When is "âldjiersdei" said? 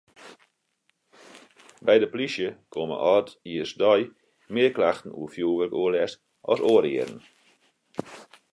3.11-4.01